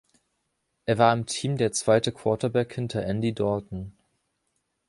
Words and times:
Er 0.87 0.97
war 0.97 1.13
im 1.13 1.27
Team 1.27 1.57
der 1.57 1.71
zweite 1.73 2.11
Quarterback 2.11 2.73
hinter 2.73 3.05
Andy 3.05 3.35
Dalton. 3.35 3.95